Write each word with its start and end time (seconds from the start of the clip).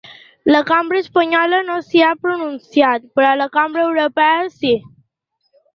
La 0.53 0.61
cambra 0.69 0.97
espanyola 1.03 1.59
no 1.67 1.75
s’hi 1.89 2.03
ha 2.07 2.15
pronunciat, 2.25 3.07
però 3.19 3.37
la 3.45 3.51
cambra 3.61 3.87
europea 3.93 4.53
sí. 4.59 4.77